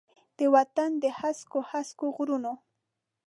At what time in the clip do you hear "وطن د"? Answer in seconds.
0.55-1.05